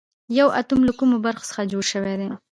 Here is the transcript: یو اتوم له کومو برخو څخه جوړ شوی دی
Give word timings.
یو 0.37 0.47
اتوم 0.59 0.81
له 0.87 0.93
کومو 0.99 1.15
برخو 1.25 1.47
څخه 1.49 1.69
جوړ 1.71 1.83
شوی 1.91 2.15
دی 2.19 2.29